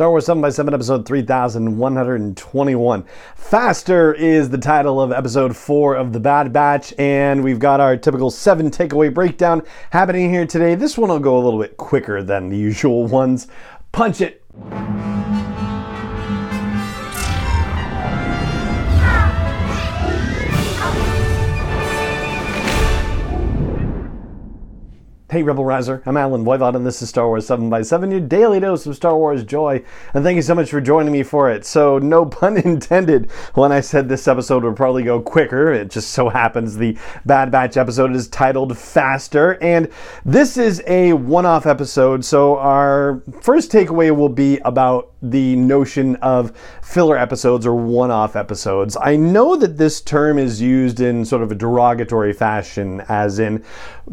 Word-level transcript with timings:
Star 0.00 0.08
Wars 0.08 0.24
7 0.24 0.40
by 0.40 0.48
7 0.48 0.72
episode 0.72 1.04
3121. 1.06 3.04
Faster 3.36 4.14
is 4.14 4.48
the 4.48 4.56
title 4.56 4.98
of 4.98 5.12
episode 5.12 5.54
4 5.54 5.94
of 5.94 6.14
The 6.14 6.20
Bad 6.20 6.54
Batch, 6.54 6.94
and 6.96 7.44
we've 7.44 7.58
got 7.58 7.80
our 7.80 7.98
typical 7.98 8.30
7 8.30 8.70
takeaway 8.70 9.12
breakdown 9.12 9.62
happening 9.90 10.30
here 10.30 10.46
today. 10.46 10.74
This 10.74 10.96
one 10.96 11.10
will 11.10 11.18
go 11.18 11.36
a 11.36 11.44
little 11.44 11.60
bit 11.60 11.76
quicker 11.76 12.22
than 12.22 12.48
the 12.48 12.56
usual 12.56 13.08
ones. 13.08 13.46
Punch 13.92 14.22
it! 14.22 14.42
Hey, 25.30 25.44
Rebel 25.44 25.64
Riser. 25.64 26.02
I'm 26.06 26.16
Allen 26.16 26.44
Voivod, 26.44 26.74
and 26.74 26.84
this 26.84 27.00
is 27.02 27.08
Star 27.08 27.28
Wars 27.28 27.46
7 27.46 27.70
by 27.70 27.82
7 27.82 28.10
your 28.10 28.18
daily 28.18 28.58
dose 28.58 28.84
of 28.84 28.96
Star 28.96 29.16
Wars 29.16 29.44
joy. 29.44 29.80
And 30.12 30.24
thank 30.24 30.34
you 30.34 30.42
so 30.42 30.56
much 30.56 30.70
for 30.70 30.80
joining 30.80 31.12
me 31.12 31.22
for 31.22 31.48
it. 31.48 31.64
So, 31.64 32.00
no 32.00 32.26
pun 32.26 32.56
intended 32.56 33.30
when 33.54 33.70
I 33.70 33.80
said 33.80 34.08
this 34.08 34.26
episode 34.26 34.64
would 34.64 34.74
probably 34.74 35.04
go 35.04 35.20
quicker. 35.20 35.72
It 35.72 35.88
just 35.88 36.10
so 36.10 36.30
happens 36.30 36.76
the 36.76 36.98
Bad 37.24 37.52
Batch 37.52 37.76
episode 37.76 38.12
is 38.16 38.26
titled 38.26 38.76
Faster. 38.76 39.56
And 39.62 39.88
this 40.24 40.56
is 40.56 40.82
a 40.88 41.12
one 41.12 41.46
off 41.46 41.64
episode. 41.64 42.24
So, 42.24 42.58
our 42.58 43.22
first 43.40 43.70
takeaway 43.70 44.10
will 44.10 44.30
be 44.30 44.58
about 44.64 45.09
the 45.22 45.56
notion 45.56 46.16
of 46.16 46.56
filler 46.82 47.16
episodes 47.16 47.66
or 47.66 47.74
one 47.74 48.10
off 48.10 48.36
episodes. 48.36 48.96
I 49.00 49.16
know 49.16 49.56
that 49.56 49.76
this 49.76 50.00
term 50.00 50.38
is 50.38 50.60
used 50.60 51.00
in 51.00 51.24
sort 51.24 51.42
of 51.42 51.52
a 51.52 51.54
derogatory 51.54 52.32
fashion, 52.32 53.02
as 53.08 53.38
in, 53.38 53.64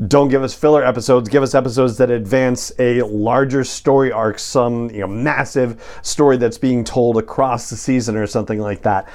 don't 0.08 0.30
give 0.30 0.44
us 0.44 0.54
filler 0.54 0.84
episodes, 0.84 1.30
give 1.30 1.44
us 1.44 1.56
episodes 1.56 1.98
that 1.98 2.12
advance 2.12 2.72
a 2.80 3.02
larger 3.04 3.64
story 3.64 4.12
arc, 4.12 4.40
some 4.40 4.90
you 4.92 5.02
know, 5.02 5.08
massive 5.08 6.00
story 6.02 6.38
that's 6.38 6.58
being 6.58 6.84
told 6.84 7.18
across 7.18 7.70
the 7.70 7.78
season 7.78 8.16
or 8.16 8.28
something 8.28 8.60
like 8.60 8.82
that. 8.82 9.08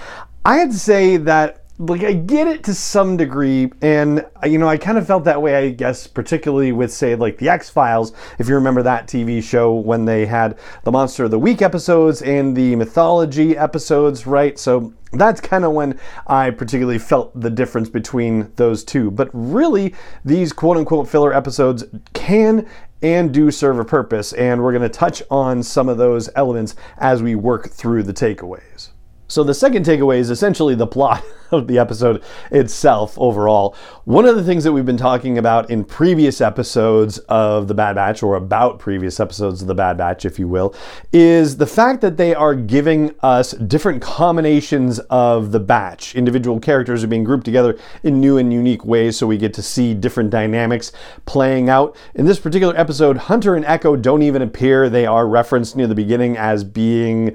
I'd 0.44 0.72
say 0.72 1.18
that 1.18 1.61
like 1.78 2.04
I 2.04 2.12
get 2.12 2.46
it 2.46 2.62
to 2.64 2.74
some 2.74 3.16
degree, 3.16 3.72
and 3.80 4.24
uh, 4.42 4.46
you 4.46 4.58
know 4.58 4.68
I 4.68 4.76
kind 4.76 4.98
of 4.98 5.06
felt 5.06 5.24
that 5.24 5.40
way. 5.40 5.56
I 5.56 5.70
guess 5.70 6.06
particularly 6.06 6.72
with 6.72 6.92
say 6.92 7.14
like 7.14 7.38
the 7.38 7.48
X 7.48 7.70
Files, 7.70 8.12
if 8.38 8.48
you 8.48 8.54
remember 8.54 8.82
that 8.82 9.06
TV 9.06 9.42
show 9.42 9.74
when 9.74 10.04
they 10.04 10.26
had 10.26 10.58
the 10.84 10.92
Monster 10.92 11.24
of 11.24 11.30
the 11.30 11.38
Week 11.38 11.62
episodes 11.62 12.22
and 12.22 12.56
the 12.56 12.76
mythology 12.76 13.56
episodes, 13.56 14.26
right? 14.26 14.58
So 14.58 14.92
that's 15.12 15.40
kind 15.40 15.64
of 15.64 15.72
when 15.72 15.98
I 16.26 16.50
particularly 16.50 16.98
felt 16.98 17.38
the 17.38 17.50
difference 17.50 17.88
between 17.88 18.52
those 18.56 18.84
two. 18.84 19.10
But 19.10 19.30
really, 19.32 19.94
these 20.24 20.52
quote 20.52 20.76
unquote 20.76 21.08
filler 21.08 21.32
episodes 21.32 21.84
can 22.12 22.68
and 23.02 23.34
do 23.34 23.50
serve 23.50 23.78
a 23.78 23.84
purpose, 23.84 24.32
and 24.34 24.62
we're 24.62 24.72
going 24.72 24.82
to 24.82 24.88
touch 24.88 25.22
on 25.30 25.62
some 25.62 25.88
of 25.88 25.98
those 25.98 26.30
elements 26.36 26.76
as 26.98 27.22
we 27.22 27.34
work 27.34 27.68
through 27.70 28.04
the 28.04 28.12
takeaways. 28.12 28.91
So 29.32 29.42
the 29.42 29.54
second 29.54 29.86
takeaway 29.86 30.18
is 30.18 30.28
essentially 30.28 30.74
the 30.74 30.86
plot 30.86 31.24
of 31.50 31.66
the 31.66 31.78
episode 31.78 32.22
itself 32.50 33.18
overall. 33.18 33.74
One 34.04 34.26
of 34.26 34.36
the 34.36 34.44
things 34.44 34.62
that 34.64 34.72
we've 34.72 34.84
been 34.84 34.98
talking 34.98 35.38
about 35.38 35.70
in 35.70 35.84
previous 35.84 36.42
episodes 36.42 37.16
of 37.30 37.66
The 37.66 37.72
Bad 37.72 37.94
Batch, 37.94 38.22
or 38.22 38.36
about 38.36 38.78
previous 38.78 39.20
episodes 39.20 39.62
of 39.62 39.68
The 39.68 39.74
Bad 39.74 39.96
Batch, 39.96 40.26
if 40.26 40.38
you 40.38 40.48
will, 40.48 40.74
is 41.14 41.56
the 41.56 41.66
fact 41.66 42.02
that 42.02 42.18
they 42.18 42.34
are 42.34 42.54
giving 42.54 43.14
us 43.22 43.52
different 43.52 44.02
combinations 44.02 44.98
of 45.08 45.50
the 45.50 45.60
batch. 45.60 46.14
Individual 46.14 46.60
characters 46.60 47.02
are 47.02 47.08
being 47.08 47.24
grouped 47.24 47.46
together 47.46 47.78
in 48.02 48.20
new 48.20 48.36
and 48.36 48.52
unique 48.52 48.84
ways, 48.84 49.16
so 49.16 49.26
we 49.26 49.38
get 49.38 49.54
to 49.54 49.62
see 49.62 49.94
different 49.94 50.28
dynamics 50.28 50.92
playing 51.24 51.70
out. 51.70 51.96
In 52.14 52.26
this 52.26 52.38
particular 52.38 52.76
episode, 52.76 53.16
Hunter 53.16 53.54
and 53.54 53.64
Echo 53.64 53.96
don't 53.96 54.22
even 54.22 54.42
appear. 54.42 54.90
They 54.90 55.06
are 55.06 55.26
referenced 55.26 55.74
near 55.74 55.86
the 55.86 55.94
beginning 55.94 56.36
as 56.36 56.64
being 56.64 57.34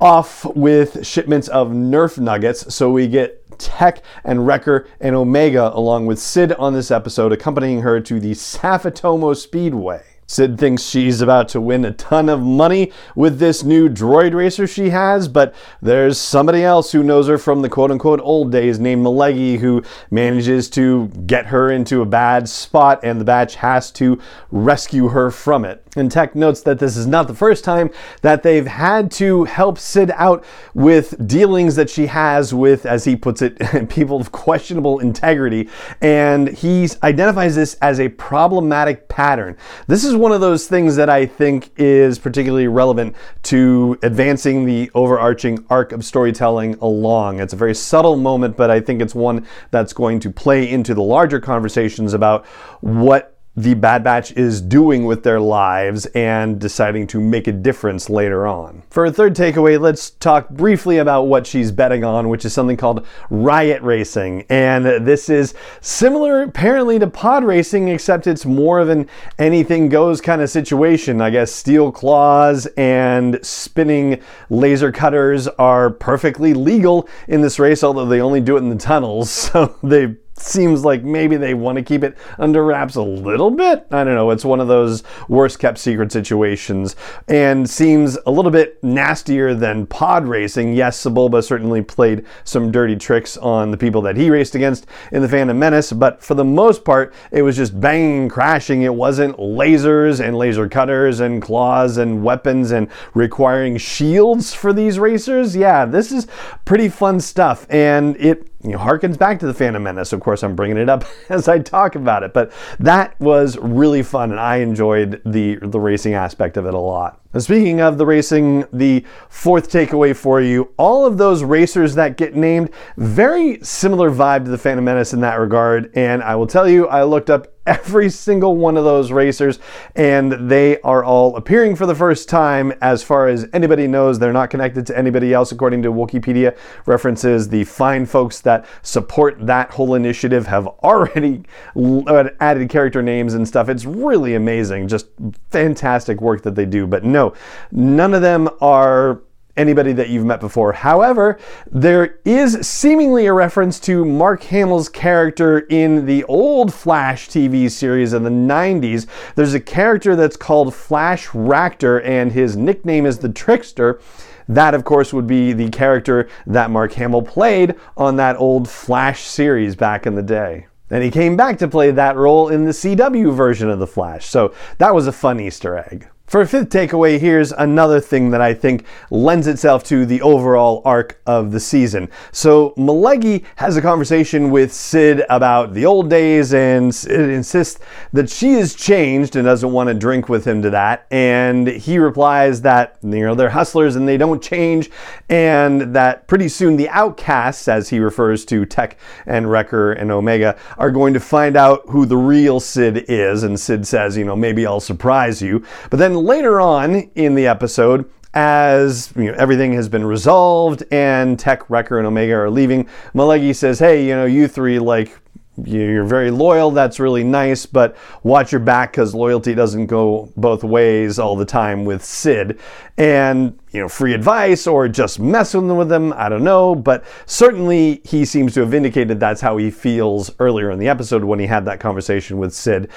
off 0.00 0.44
with 0.54 1.06
shipments 1.06 1.48
of 1.48 1.68
Nerf 1.68 2.18
nuggets. 2.18 2.74
So 2.74 2.90
we 2.90 3.08
get 3.08 3.42
Tech 3.58 4.02
and 4.24 4.46
Wrecker 4.46 4.86
and 5.00 5.16
Omega 5.16 5.76
along 5.76 6.06
with 6.06 6.18
Cid 6.18 6.52
on 6.52 6.72
this 6.72 6.90
episode, 6.90 7.32
accompanying 7.32 7.82
her 7.82 8.00
to 8.00 8.20
the 8.20 8.32
Safatomo 8.32 9.36
Speedway. 9.36 10.02
Cid 10.30 10.58
thinks 10.58 10.82
she's 10.82 11.22
about 11.22 11.48
to 11.48 11.60
win 11.60 11.86
a 11.86 11.92
ton 11.92 12.28
of 12.28 12.42
money 12.42 12.92
with 13.16 13.38
this 13.38 13.64
new 13.64 13.88
droid 13.88 14.34
racer 14.34 14.66
she 14.66 14.90
has, 14.90 15.26
but 15.26 15.54
there's 15.80 16.18
somebody 16.18 16.62
else 16.62 16.92
who 16.92 17.02
knows 17.02 17.28
her 17.28 17.38
from 17.38 17.62
the 17.62 17.68
quote 17.70 17.90
unquote 17.90 18.20
old 18.22 18.52
days 18.52 18.78
named 18.78 19.04
Malegi 19.04 19.58
who 19.58 19.82
manages 20.10 20.68
to 20.70 21.06
get 21.26 21.46
her 21.46 21.70
into 21.70 22.02
a 22.02 22.06
bad 22.06 22.46
spot, 22.46 23.00
and 23.02 23.18
the 23.18 23.24
batch 23.24 23.54
has 23.54 23.90
to 23.92 24.20
rescue 24.50 25.08
her 25.08 25.30
from 25.30 25.64
it. 25.64 25.82
And 25.98 26.10
Tech 26.10 26.34
notes 26.34 26.60
that 26.62 26.78
this 26.78 26.96
is 26.96 27.06
not 27.06 27.28
the 27.28 27.34
first 27.34 27.64
time 27.64 27.90
that 28.22 28.42
they've 28.42 28.66
had 28.66 29.10
to 29.12 29.44
help 29.44 29.78
Cid 29.78 30.10
out 30.14 30.44
with 30.74 31.26
dealings 31.26 31.76
that 31.76 31.90
she 31.90 32.06
has 32.06 32.52
with, 32.54 32.86
as 32.86 33.04
he 33.04 33.16
puts 33.16 33.42
it, 33.42 33.58
people 33.88 34.20
of 34.20 34.32
questionable 34.32 34.98
integrity. 34.98 35.68
And 36.00 36.48
he 36.48 36.88
identifies 37.02 37.56
this 37.56 37.74
as 37.80 38.00
a 38.00 38.08
problematic 38.10 39.08
pattern. 39.08 39.56
This 39.86 40.04
is 40.04 40.14
one 40.14 40.32
of 40.32 40.40
those 40.40 40.66
things 40.66 40.96
that 40.96 41.08
I 41.08 41.26
think 41.26 41.70
is 41.76 42.18
particularly 42.18 42.68
relevant 42.68 43.16
to 43.44 43.98
advancing 44.02 44.64
the 44.64 44.90
overarching 44.94 45.64
arc 45.70 45.92
of 45.92 46.04
storytelling 46.04 46.74
along. 46.76 47.40
It's 47.40 47.52
a 47.52 47.56
very 47.56 47.74
subtle 47.74 48.16
moment, 48.16 48.56
but 48.56 48.70
I 48.70 48.80
think 48.80 49.00
it's 49.00 49.14
one 49.14 49.46
that's 49.70 49.92
going 49.92 50.20
to 50.20 50.30
play 50.30 50.68
into 50.70 50.94
the 50.94 51.02
larger 51.02 51.40
conversations 51.40 52.14
about 52.14 52.46
what 52.80 53.37
the 53.58 53.74
Bad 53.74 54.04
Batch 54.04 54.30
is 54.32 54.60
doing 54.60 55.04
with 55.04 55.24
their 55.24 55.40
lives 55.40 56.06
and 56.06 56.60
deciding 56.60 57.08
to 57.08 57.20
make 57.20 57.48
a 57.48 57.52
difference 57.52 58.08
later 58.08 58.46
on. 58.46 58.84
For 58.88 59.06
a 59.06 59.10
third 59.10 59.34
takeaway, 59.34 59.80
let's 59.80 60.10
talk 60.10 60.48
briefly 60.48 60.98
about 60.98 61.24
what 61.24 61.44
she's 61.44 61.72
betting 61.72 62.04
on, 62.04 62.28
which 62.28 62.44
is 62.44 62.52
something 62.52 62.76
called 62.76 63.04
riot 63.30 63.82
racing. 63.82 64.44
And 64.48 64.86
this 65.04 65.28
is 65.28 65.54
similar 65.80 66.42
apparently 66.42 67.00
to 67.00 67.08
pod 67.08 67.42
racing, 67.42 67.88
except 67.88 68.28
it's 68.28 68.46
more 68.46 68.78
of 68.78 68.90
an 68.90 69.08
anything 69.40 69.88
goes 69.88 70.20
kind 70.20 70.40
of 70.40 70.48
situation. 70.50 71.20
I 71.20 71.30
guess 71.30 71.50
steel 71.50 71.90
claws 71.90 72.66
and 72.76 73.40
spinning 73.42 74.22
laser 74.50 74.92
cutters 74.92 75.48
are 75.48 75.90
perfectly 75.90 76.54
legal 76.54 77.08
in 77.26 77.40
this 77.40 77.58
race, 77.58 77.82
although 77.82 78.06
they 78.06 78.20
only 78.20 78.40
do 78.40 78.54
it 78.54 78.60
in 78.60 78.68
the 78.68 78.76
tunnels. 78.76 79.48
So 79.58 79.76
they 79.82 80.16
seems 80.40 80.84
like 80.84 81.02
maybe 81.02 81.36
they 81.36 81.54
want 81.54 81.76
to 81.76 81.82
keep 81.82 82.02
it 82.04 82.16
under 82.38 82.64
wraps 82.64 82.96
a 82.96 83.02
little 83.02 83.50
bit. 83.50 83.86
I 83.90 84.04
don't 84.04 84.14
know. 84.14 84.30
It's 84.30 84.44
one 84.44 84.60
of 84.60 84.68
those 84.68 85.02
worst 85.28 85.58
kept 85.58 85.78
secret 85.78 86.12
situations 86.12 86.96
and 87.28 87.68
seems 87.68 88.18
a 88.26 88.30
little 88.30 88.50
bit 88.50 88.82
nastier 88.82 89.54
than 89.54 89.86
pod 89.86 90.26
racing. 90.26 90.74
Yes, 90.74 91.02
Sebulba 91.02 91.42
certainly 91.42 91.82
played 91.82 92.26
some 92.44 92.70
dirty 92.70 92.96
tricks 92.96 93.36
on 93.36 93.70
the 93.70 93.76
people 93.76 94.02
that 94.02 94.16
he 94.16 94.30
raced 94.30 94.54
against 94.54 94.86
in 95.12 95.22
the 95.22 95.28
Phantom 95.28 95.58
Menace, 95.58 95.92
but 95.92 96.22
for 96.22 96.34
the 96.34 96.44
most 96.44 96.84
part, 96.84 97.12
it 97.30 97.42
was 97.42 97.56
just 97.56 97.80
banging 97.80 98.28
crashing. 98.28 98.82
It 98.82 98.94
wasn't 98.94 99.36
lasers 99.36 100.24
and 100.24 100.36
laser 100.36 100.68
cutters 100.68 101.20
and 101.20 101.42
claws 101.42 101.96
and 101.96 102.22
weapons 102.22 102.70
and 102.70 102.88
requiring 103.14 103.76
shields 103.76 104.54
for 104.54 104.72
these 104.72 104.98
racers. 104.98 105.56
Yeah, 105.56 105.84
this 105.84 106.12
is 106.12 106.26
pretty 106.64 106.88
fun 106.88 107.20
stuff 107.20 107.66
and 107.70 108.16
it 108.16 108.47
you 108.68 108.74
know, 108.74 108.80
harkens 108.80 109.16
back 109.18 109.38
to 109.40 109.46
the 109.46 109.54
Phantom 109.54 109.82
Menace. 109.82 110.12
Of 110.12 110.20
course, 110.20 110.42
I'm 110.42 110.54
bringing 110.54 110.76
it 110.76 110.90
up 110.90 111.04
as 111.30 111.48
I 111.48 111.58
talk 111.58 111.94
about 111.94 112.22
it, 112.22 112.34
but 112.34 112.52
that 112.78 113.18
was 113.18 113.56
really 113.58 114.02
fun, 114.02 114.30
and 114.30 114.38
I 114.38 114.56
enjoyed 114.56 115.22
the 115.24 115.56
the 115.56 115.80
racing 115.80 116.14
aspect 116.14 116.56
of 116.56 116.66
it 116.66 116.74
a 116.74 116.78
lot. 116.78 117.20
And 117.38 117.42
speaking 117.44 117.80
of 117.80 117.98
the 117.98 118.04
racing, 118.04 118.64
the 118.72 119.04
fourth 119.28 119.70
takeaway 119.70 120.16
for 120.16 120.40
you: 120.40 120.72
all 120.76 121.06
of 121.06 121.18
those 121.18 121.44
racers 121.44 121.94
that 121.94 122.16
get 122.16 122.34
named, 122.34 122.70
very 122.96 123.60
similar 123.62 124.10
vibe 124.10 124.44
to 124.46 124.50
the 124.50 124.58
Phantom 124.58 124.84
Menace 124.84 125.12
in 125.12 125.20
that 125.20 125.38
regard. 125.38 125.92
And 125.94 126.20
I 126.20 126.34
will 126.34 126.48
tell 126.48 126.68
you, 126.68 126.88
I 126.88 127.04
looked 127.04 127.30
up 127.30 127.46
every 127.68 128.08
single 128.08 128.56
one 128.56 128.76
of 128.78 128.84
those 128.84 129.12
racers, 129.12 129.58
and 129.94 130.50
they 130.50 130.80
are 130.80 131.04
all 131.04 131.36
appearing 131.36 131.76
for 131.76 131.84
the 131.86 131.94
first 131.94 132.28
time. 132.28 132.72
As 132.80 133.02
far 133.02 133.28
as 133.28 133.46
anybody 133.52 133.86
knows, 133.86 134.18
they're 134.18 134.32
not 134.32 134.50
connected 134.50 134.86
to 134.86 134.98
anybody 134.98 135.34
else, 135.34 135.52
according 135.52 135.82
to 135.82 135.92
Wikipedia. 135.92 136.56
References 136.86 137.48
the 137.48 137.64
fine 137.64 138.06
folks 138.06 138.40
that 138.40 138.64
support 138.82 139.46
that 139.46 139.70
whole 139.70 139.94
initiative 139.94 140.46
have 140.46 140.66
already 140.66 141.44
uh, 141.76 142.30
added 142.40 142.68
character 142.70 143.02
names 143.02 143.34
and 143.34 143.46
stuff. 143.46 143.68
It's 143.68 143.84
really 143.84 144.34
amazing, 144.34 144.88
just 144.88 145.08
fantastic 145.50 146.20
work 146.20 146.42
that 146.42 146.54
they 146.54 146.66
do. 146.66 146.86
But 146.86 147.04
no, 147.04 147.27
none 147.70 148.14
of 148.14 148.22
them 148.22 148.48
are 148.60 149.20
anybody 149.58 149.92
that 149.92 150.08
you've 150.08 150.24
met 150.24 150.40
before. 150.40 150.72
However, 150.72 151.38
there 151.70 152.20
is 152.24 152.66
seemingly 152.66 153.26
a 153.26 153.32
reference 153.32 153.78
to 153.80 154.04
Mark 154.04 154.44
Hamill's 154.44 154.88
character 154.88 155.58
in 155.58 156.06
the 156.06 156.24
old 156.24 156.72
Flash 156.72 157.28
TV 157.28 157.70
series 157.70 158.12
in 158.12 158.22
the 158.22 158.30
90s. 158.30 159.06
There's 159.34 159.54
a 159.54 159.60
character 159.60 160.16
that's 160.16 160.36
called 160.36 160.74
Flash 160.74 161.28
Ractor, 161.34 162.00
and 162.02 162.32
his 162.32 162.56
nickname 162.56 163.04
is 163.04 163.18
the 163.18 163.28
Trickster. 163.28 164.00
That, 164.48 164.74
of 164.74 164.84
course, 164.84 165.12
would 165.12 165.26
be 165.26 165.52
the 165.52 165.68
character 165.68 166.28
that 166.46 166.70
Mark 166.70 166.92
Hamill 166.94 167.22
played 167.22 167.74
on 167.98 168.16
that 168.16 168.36
old 168.36 168.68
Flash 168.68 169.22
series 169.24 169.76
back 169.76 170.06
in 170.06 170.14
the 170.14 170.22
day. 170.22 170.68
And 170.90 171.04
he 171.04 171.10
came 171.10 171.36
back 171.36 171.58
to 171.58 171.68
play 171.68 171.90
that 171.90 172.16
role 172.16 172.48
in 172.48 172.64
the 172.64 172.70
CW 172.70 173.34
version 173.34 173.68
of 173.68 173.78
The 173.78 173.86
Flash. 173.86 174.24
So 174.26 174.54
that 174.78 174.94
was 174.94 175.06
a 175.06 175.12
fun 175.12 175.38
Easter 175.38 175.76
egg. 175.76 176.08
For 176.28 176.42
a 176.42 176.46
fifth 176.46 176.68
takeaway, 176.68 177.18
here's 177.18 177.52
another 177.52 178.00
thing 178.00 178.28
that 178.32 178.42
I 178.42 178.52
think 178.52 178.84
lends 179.10 179.46
itself 179.46 179.82
to 179.84 180.04
the 180.04 180.20
overall 180.20 180.82
arc 180.84 181.18
of 181.24 181.52
the 181.52 181.58
season. 181.58 182.10
So, 182.32 182.74
Malegi 182.76 183.46
has 183.56 183.78
a 183.78 183.80
conversation 183.80 184.50
with 184.50 184.70
Cid 184.70 185.22
about 185.30 185.72
the 185.72 185.86
old 185.86 186.10
days 186.10 186.52
and 186.52 186.94
Cid 186.94 187.30
insists 187.30 187.80
that 188.12 188.28
she 188.28 188.52
has 188.54 188.74
changed 188.74 189.36
and 189.36 189.46
doesn't 189.46 189.72
want 189.72 189.88
to 189.88 189.94
drink 189.94 190.28
with 190.28 190.46
him 190.46 190.60
to 190.60 190.68
that. 190.68 191.06
And 191.10 191.66
he 191.66 191.98
replies 191.98 192.60
that, 192.60 192.98
you 193.02 193.20
know, 193.20 193.34
they're 193.34 193.48
hustlers 193.48 193.96
and 193.96 194.06
they 194.06 194.18
don't 194.18 194.42
change, 194.42 194.90
and 195.30 195.94
that 195.96 196.26
pretty 196.26 196.50
soon 196.50 196.76
the 196.76 196.90
outcasts, 196.90 197.68
as 197.68 197.88
he 197.88 198.00
refers 198.00 198.44
to 198.44 198.66
Tech 198.66 198.98
and 199.24 199.50
Wrecker 199.50 199.92
and 199.92 200.12
Omega, 200.12 200.58
are 200.76 200.90
going 200.90 201.14
to 201.14 201.20
find 201.20 201.56
out 201.56 201.88
who 201.88 202.04
the 202.04 202.18
real 202.18 202.60
Cid 202.60 203.06
is. 203.08 203.44
And 203.44 203.58
Cid 203.58 203.86
says, 203.86 204.14
you 204.14 204.26
know, 204.26 204.36
maybe 204.36 204.66
I'll 204.66 204.78
surprise 204.78 205.40
you. 205.40 205.64
But 205.88 205.96
then 205.96 206.17
later 206.18 206.60
on 206.60 207.10
in 207.14 207.34
the 207.34 207.46
episode, 207.46 208.10
as 208.34 209.12
you 209.16 209.32
know, 209.32 209.34
everything 209.38 209.72
has 209.72 209.88
been 209.88 210.04
resolved 210.04 210.82
and 210.90 211.38
Tech, 211.38 211.68
Wrecker, 211.70 211.98
and 211.98 212.06
Omega 212.06 212.34
are 212.34 212.50
leaving, 212.50 212.86
Malegi 213.14 213.54
says, 213.54 213.78
"Hey, 213.78 214.06
you 214.06 214.14
know, 214.14 214.26
you 214.26 214.48
three 214.48 214.78
like." 214.78 215.18
You're 215.64 216.04
very 216.04 216.30
loyal. 216.30 216.70
That's 216.70 217.00
really 217.00 217.24
nice, 217.24 217.66
but 217.66 217.96
watch 218.22 218.52
your 218.52 218.60
back 218.60 218.92
because 218.92 219.12
loyalty 219.12 219.56
doesn't 219.56 219.86
go 219.86 220.32
both 220.36 220.62
ways 220.62 221.18
all 221.18 221.34
the 221.34 221.44
time 221.44 221.84
with 221.84 222.04
Cid. 222.04 222.60
And, 222.96 223.58
you 223.72 223.80
know, 223.80 223.88
free 223.88 224.14
advice 224.14 224.68
or 224.68 224.86
just 224.86 225.18
messing 225.18 225.76
with 225.76 225.90
him, 225.90 226.12
I 226.12 226.28
don't 226.28 226.44
know. 226.44 226.76
But 226.76 227.04
certainly 227.26 228.00
he 228.04 228.24
seems 228.24 228.54
to 228.54 228.60
have 228.60 228.72
indicated 228.72 229.18
that's 229.18 229.40
how 229.40 229.56
he 229.56 229.72
feels 229.72 230.30
earlier 230.38 230.70
in 230.70 230.78
the 230.78 230.86
episode 230.86 231.24
when 231.24 231.40
he 231.40 231.46
had 231.48 231.64
that 231.64 231.80
conversation 231.80 232.38
with 232.38 232.54
Cid. 232.54 232.88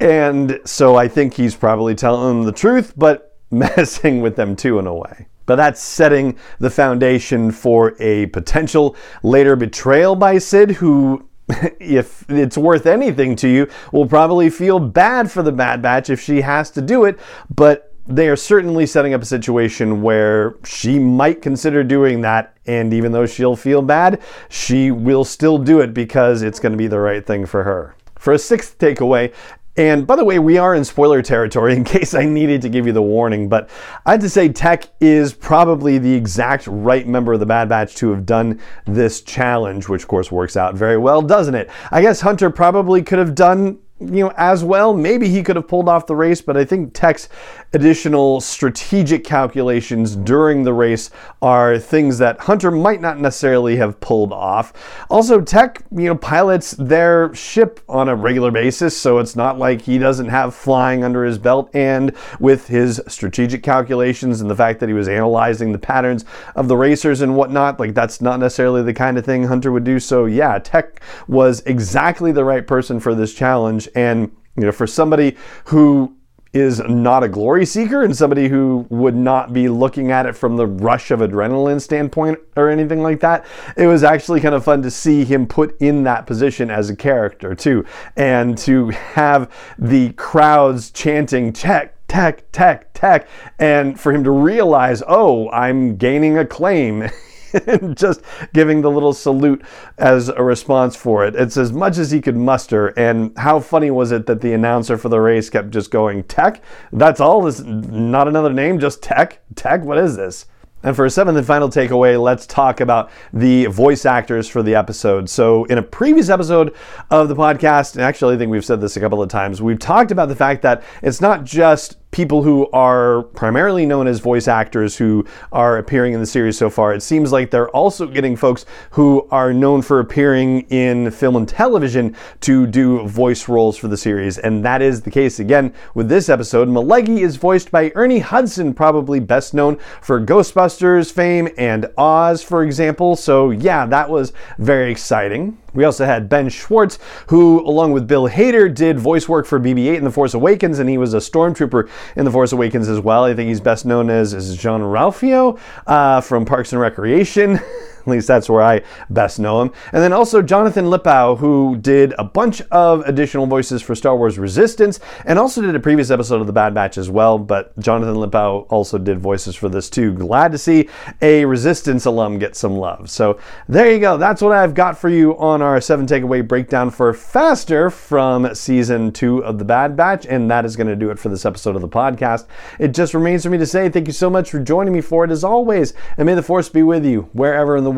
And 0.00 0.60
so 0.64 0.96
I 0.96 1.08
think 1.08 1.34
he's 1.34 1.56
probably 1.56 1.94
telling 1.94 2.38
them 2.38 2.46
the 2.46 2.52
truth, 2.52 2.94
but 2.96 3.36
messing 3.50 4.20
with 4.20 4.36
them 4.36 4.54
too 4.56 4.78
in 4.78 4.86
a 4.86 4.94
way. 4.94 5.26
But 5.46 5.56
that's 5.56 5.80
setting 5.80 6.36
the 6.58 6.68
foundation 6.68 7.50
for 7.50 7.96
a 8.00 8.26
potential 8.26 8.96
later 9.22 9.56
betrayal 9.56 10.14
by 10.14 10.36
Cid, 10.38 10.72
who, 10.72 11.26
if 11.80 12.28
it's 12.28 12.58
worth 12.58 12.86
anything 12.86 13.34
to 13.36 13.48
you, 13.48 13.68
will 13.90 14.06
probably 14.06 14.50
feel 14.50 14.78
bad 14.78 15.30
for 15.30 15.42
the 15.42 15.52
Bad 15.52 15.80
Batch 15.80 16.10
if 16.10 16.20
she 16.20 16.42
has 16.42 16.70
to 16.72 16.82
do 16.82 17.06
it. 17.06 17.18
But 17.54 17.94
they 18.06 18.28
are 18.28 18.36
certainly 18.36 18.86
setting 18.86 19.14
up 19.14 19.22
a 19.22 19.26
situation 19.26 20.02
where 20.02 20.56
she 20.64 20.98
might 20.98 21.42
consider 21.42 21.82
doing 21.84 22.22
that. 22.22 22.54
And 22.66 22.92
even 22.92 23.12
though 23.12 23.26
she'll 23.26 23.56
feel 23.56 23.82
bad, 23.82 24.20
she 24.48 24.90
will 24.90 25.24
still 25.24 25.58
do 25.58 25.80
it 25.80 25.94
because 25.94 26.42
it's 26.42 26.58
going 26.58 26.72
to 26.72 26.78
be 26.78 26.86
the 26.88 26.98
right 26.98 27.26
thing 27.26 27.46
for 27.46 27.64
her. 27.64 27.94
For 28.18 28.32
a 28.32 28.38
sixth 28.38 28.78
takeaway, 28.78 29.32
and 29.78 30.08
by 30.08 30.16
the 30.16 30.24
way, 30.24 30.40
we 30.40 30.58
are 30.58 30.74
in 30.74 30.84
spoiler 30.84 31.22
territory 31.22 31.72
in 31.76 31.84
case 31.84 32.12
I 32.12 32.24
needed 32.24 32.60
to 32.62 32.68
give 32.68 32.86
you 32.86 32.92
the 32.92 33.00
warning, 33.00 33.48
but 33.48 33.70
I 34.04 34.10
had 34.12 34.20
to 34.22 34.28
say 34.28 34.48
Tech 34.48 34.88
is 35.00 35.32
probably 35.32 35.98
the 35.98 36.12
exact 36.12 36.66
right 36.66 37.06
member 37.06 37.32
of 37.32 37.40
the 37.40 37.46
Bad 37.46 37.68
Batch 37.68 37.94
to 37.96 38.10
have 38.10 38.26
done 38.26 38.60
this 38.86 39.22
challenge, 39.22 39.88
which 39.88 40.02
of 40.02 40.08
course 40.08 40.32
works 40.32 40.56
out 40.56 40.74
very 40.74 40.98
well, 40.98 41.22
doesn't 41.22 41.54
it? 41.54 41.70
I 41.92 42.02
guess 42.02 42.20
Hunter 42.20 42.50
probably 42.50 43.02
could 43.02 43.20
have 43.20 43.36
done 43.36 43.78
you 44.00 44.24
know, 44.24 44.32
as 44.36 44.62
well. 44.62 44.94
Maybe 44.94 45.28
he 45.28 45.42
could 45.42 45.56
have 45.56 45.66
pulled 45.66 45.88
off 45.88 46.06
the 46.06 46.16
race, 46.16 46.40
but 46.40 46.56
I 46.56 46.64
think 46.64 46.94
Tech's 46.94 47.28
additional 47.72 48.40
strategic 48.40 49.24
calculations 49.24 50.16
during 50.16 50.62
the 50.62 50.72
race 50.72 51.10
are 51.42 51.78
things 51.78 52.18
that 52.18 52.40
Hunter 52.40 52.70
might 52.70 53.00
not 53.00 53.18
necessarily 53.18 53.76
have 53.76 54.00
pulled 54.00 54.32
off. 54.32 54.72
Also, 55.10 55.40
Tech, 55.40 55.82
you 55.90 56.04
know, 56.04 56.14
pilots 56.14 56.72
their 56.72 57.34
ship 57.34 57.80
on 57.88 58.08
a 58.08 58.14
regular 58.14 58.50
basis, 58.50 58.96
so 58.96 59.18
it's 59.18 59.36
not 59.36 59.58
like 59.58 59.82
he 59.82 59.98
doesn't 59.98 60.28
have 60.28 60.54
flying 60.54 61.02
under 61.02 61.24
his 61.24 61.38
belt. 61.38 61.70
And 61.74 62.14
with 62.38 62.68
his 62.68 63.02
strategic 63.08 63.62
calculations 63.62 64.40
and 64.40 64.50
the 64.50 64.56
fact 64.56 64.80
that 64.80 64.88
he 64.88 64.94
was 64.94 65.08
analyzing 65.08 65.72
the 65.72 65.78
patterns 65.78 66.24
of 66.54 66.68
the 66.68 66.76
racers 66.76 67.20
and 67.20 67.36
whatnot, 67.36 67.80
like 67.80 67.94
that's 67.94 68.20
not 68.20 68.38
necessarily 68.38 68.82
the 68.82 68.94
kind 68.94 69.18
of 69.18 69.24
thing 69.24 69.44
Hunter 69.44 69.72
would 69.72 69.84
do. 69.84 69.98
So, 69.98 70.26
yeah, 70.26 70.58
Tech 70.58 71.00
was 71.26 71.60
exactly 71.66 72.32
the 72.32 72.44
right 72.44 72.66
person 72.66 73.00
for 73.00 73.14
this 73.14 73.34
challenge. 73.34 73.87
And, 73.94 74.30
you 74.56 74.64
know, 74.64 74.72
for 74.72 74.86
somebody 74.86 75.36
who 75.66 76.14
is 76.52 76.80
not 76.80 77.22
a 77.22 77.28
glory 77.28 77.66
seeker 77.66 78.02
and 78.02 78.16
somebody 78.16 78.48
who 78.48 78.86
would 78.88 79.14
not 79.14 79.52
be 79.52 79.68
looking 79.68 80.10
at 80.10 80.26
it 80.26 80.34
from 80.34 80.56
the 80.56 80.66
rush 80.66 81.10
of 81.10 81.20
adrenaline 81.20 81.80
standpoint 81.80 82.38
or 82.56 82.70
anything 82.70 83.02
like 83.02 83.20
that. 83.20 83.44
It 83.76 83.86
was 83.86 84.02
actually 84.02 84.40
kind 84.40 84.54
of 84.54 84.64
fun 84.64 84.82
to 84.82 84.90
see 84.90 85.24
him 85.24 85.46
put 85.46 85.76
in 85.80 86.04
that 86.04 86.26
position 86.26 86.70
as 86.70 86.88
a 86.88 86.96
character 86.96 87.54
too, 87.54 87.84
and 88.16 88.56
to 88.58 88.88
have 88.88 89.52
the 89.78 90.12
crowds 90.12 90.90
chanting 90.90 91.52
tech, 91.52 91.94
tech, 92.08 92.50
tech, 92.50 92.92
tech, 92.94 93.28
and 93.58 94.00
for 94.00 94.12
him 94.12 94.24
to 94.24 94.30
realize, 94.30 95.02
oh, 95.06 95.50
I'm 95.50 95.96
gaining 95.96 96.38
acclaim. 96.38 97.08
just 97.94 98.22
giving 98.52 98.80
the 98.80 98.90
little 98.90 99.12
salute 99.12 99.62
as 99.98 100.28
a 100.28 100.42
response 100.42 100.96
for 100.96 101.24
it. 101.26 101.34
It's 101.34 101.56
as 101.56 101.72
much 101.72 101.98
as 101.98 102.10
he 102.10 102.20
could 102.20 102.36
muster. 102.36 102.88
And 102.88 103.36
how 103.38 103.60
funny 103.60 103.90
was 103.90 104.12
it 104.12 104.26
that 104.26 104.40
the 104.40 104.52
announcer 104.52 104.98
for 104.98 105.08
the 105.08 105.20
race 105.20 105.50
kept 105.50 105.70
just 105.70 105.90
going, 105.90 106.24
Tech? 106.24 106.62
That's 106.92 107.20
all? 107.20 107.42
This 107.42 107.60
not 107.60 108.28
another 108.28 108.52
name, 108.52 108.78
just 108.78 109.02
Tech? 109.02 109.40
Tech? 109.54 109.82
What 109.82 109.98
is 109.98 110.16
this? 110.16 110.46
And 110.82 110.94
for 110.94 111.04
a 111.04 111.10
seventh 111.10 111.36
and 111.36 111.46
final 111.46 111.68
takeaway, 111.68 112.22
let's 112.22 112.46
talk 112.46 112.80
about 112.80 113.10
the 113.32 113.66
voice 113.66 114.06
actors 114.06 114.48
for 114.48 114.62
the 114.62 114.76
episode. 114.76 115.28
So, 115.28 115.64
in 115.64 115.78
a 115.78 115.82
previous 115.82 116.28
episode 116.28 116.74
of 117.10 117.28
the 117.28 117.34
podcast, 117.34 117.94
and 117.94 118.02
actually, 118.02 118.36
I 118.36 118.38
think 118.38 118.52
we've 118.52 118.64
said 118.64 118.80
this 118.80 118.96
a 118.96 119.00
couple 119.00 119.20
of 119.20 119.28
times, 119.28 119.60
we've 119.60 119.78
talked 119.78 120.12
about 120.12 120.28
the 120.28 120.36
fact 120.36 120.62
that 120.62 120.84
it's 121.02 121.20
not 121.20 121.42
just 121.42 121.96
people 122.18 122.42
who 122.42 122.68
are 122.72 123.22
primarily 123.36 123.86
known 123.86 124.08
as 124.08 124.18
voice 124.18 124.48
actors 124.48 124.96
who 124.96 125.24
are 125.52 125.78
appearing 125.78 126.14
in 126.14 126.18
the 126.18 126.26
series 126.26 126.58
so 126.58 126.68
far. 126.68 126.92
It 126.92 127.00
seems 127.00 127.30
like 127.30 127.52
they're 127.52 127.68
also 127.68 128.08
getting 128.08 128.34
folks 128.34 128.66
who 128.90 129.28
are 129.30 129.52
known 129.52 129.82
for 129.82 130.00
appearing 130.00 130.62
in 130.62 131.12
film 131.12 131.36
and 131.36 131.48
television 131.48 132.16
to 132.40 132.66
do 132.66 133.06
voice 133.06 133.48
roles 133.48 133.76
for 133.76 133.86
the 133.86 133.96
series. 133.96 134.36
And 134.36 134.64
that 134.64 134.82
is 134.82 135.00
the 135.00 135.12
case 135.12 135.38
again 135.38 135.72
with 135.94 136.08
this 136.08 136.28
episode. 136.28 136.66
Malegi 136.66 137.20
is 137.20 137.36
voiced 137.36 137.70
by 137.70 137.92
Ernie 137.94 138.18
Hudson, 138.18 138.74
probably 138.74 139.20
best 139.20 139.54
known 139.54 139.78
for 140.02 140.20
Ghostbusters 140.20 141.12
fame 141.12 141.48
and 141.56 141.86
Oz, 141.96 142.42
for 142.42 142.64
example. 142.64 143.14
So, 143.14 143.50
yeah, 143.50 143.86
that 143.86 144.10
was 144.10 144.32
very 144.58 144.90
exciting. 144.90 145.56
We 145.74 145.84
also 145.84 146.06
had 146.06 146.28
Ben 146.28 146.48
Schwartz, 146.48 146.98
who, 147.28 147.60
along 147.60 147.92
with 147.92 148.08
Bill 148.08 148.28
Hader, 148.28 148.72
did 148.72 148.98
voice 148.98 149.28
work 149.28 149.46
for 149.46 149.60
BB 149.60 149.88
8 149.88 149.96
in 149.96 150.04
The 150.04 150.10
Force 150.10 150.34
Awakens, 150.34 150.78
and 150.78 150.88
he 150.88 150.98
was 150.98 151.14
a 151.14 151.18
stormtrooper 151.18 151.88
in 152.16 152.24
The 152.24 152.30
Force 152.30 152.52
Awakens 152.52 152.88
as 152.88 153.00
well. 153.00 153.24
I 153.24 153.34
think 153.34 153.48
he's 153.48 153.60
best 153.60 153.84
known 153.84 154.10
as, 154.10 154.32
as 154.34 154.56
Jean-Ralphio 154.56 155.58
uh, 155.86 156.20
from 156.20 156.44
Parks 156.44 156.72
and 156.72 156.80
Recreation. 156.80 157.60
Least 158.08 158.28
that's 158.28 158.48
where 158.48 158.62
I 158.62 158.82
best 159.10 159.38
know 159.38 159.62
him. 159.62 159.72
And 159.92 160.02
then 160.02 160.12
also 160.12 160.42
Jonathan 160.42 160.86
Lipow, 160.86 161.38
who 161.38 161.76
did 161.76 162.14
a 162.18 162.24
bunch 162.24 162.62
of 162.70 163.00
additional 163.06 163.46
voices 163.46 163.82
for 163.82 163.94
Star 163.94 164.16
Wars 164.16 164.38
Resistance 164.38 165.00
and 165.24 165.38
also 165.38 165.62
did 165.62 165.74
a 165.74 165.80
previous 165.80 166.10
episode 166.10 166.40
of 166.40 166.46
The 166.46 166.52
Bad 166.52 166.74
Batch 166.74 166.98
as 166.98 167.10
well. 167.10 167.38
But 167.38 167.78
Jonathan 167.78 168.16
Lipow 168.16 168.66
also 168.70 168.98
did 168.98 169.18
voices 169.18 169.54
for 169.54 169.68
this 169.68 169.90
too. 169.90 170.12
Glad 170.14 170.52
to 170.52 170.58
see 170.58 170.88
a 171.22 171.44
Resistance 171.44 172.06
alum 172.06 172.38
get 172.38 172.56
some 172.56 172.76
love. 172.76 173.10
So 173.10 173.38
there 173.68 173.92
you 173.92 173.98
go. 173.98 174.16
That's 174.16 174.42
what 174.42 174.52
I've 174.52 174.74
got 174.74 174.98
for 174.98 175.08
you 175.08 175.36
on 175.38 175.62
our 175.62 175.80
seven 175.80 176.06
takeaway 176.06 176.46
breakdown 176.46 176.90
for 176.90 177.12
Faster 177.12 177.90
from 177.90 178.54
season 178.54 179.12
two 179.12 179.44
of 179.44 179.58
The 179.58 179.64
Bad 179.64 179.96
Batch. 179.96 180.26
And 180.26 180.50
that 180.50 180.64
is 180.64 180.76
going 180.76 180.86
to 180.86 180.96
do 180.96 181.10
it 181.10 181.18
for 181.18 181.28
this 181.28 181.44
episode 181.44 181.76
of 181.76 181.82
the 181.82 181.88
podcast. 181.88 182.46
It 182.78 182.94
just 182.94 183.14
remains 183.14 183.42
for 183.42 183.50
me 183.50 183.58
to 183.58 183.66
say 183.66 183.88
thank 183.88 184.06
you 184.06 184.12
so 184.12 184.30
much 184.30 184.50
for 184.50 184.58
joining 184.60 184.92
me 184.92 185.00
for 185.00 185.24
it 185.24 185.30
as 185.30 185.44
always. 185.44 185.94
And 186.16 186.26
may 186.26 186.34
the 186.34 186.42
force 186.42 186.68
be 186.68 186.82
with 186.82 187.04
you 187.04 187.28
wherever 187.32 187.76
in 187.76 187.84
the 187.84 187.90
world 187.90 187.97